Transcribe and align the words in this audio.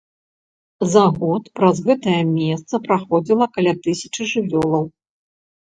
За 0.93 1.03
год 1.17 1.43
праз 1.59 1.81
гэтае 1.89 2.17
месца 2.39 2.75
праходзіла 2.87 3.45
каля 3.59 3.73
тысячы 3.85 4.21
жывёлаў. 4.33 4.85